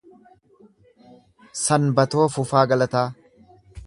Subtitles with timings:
[1.63, 3.05] Sanbatoo Fufaa Galataa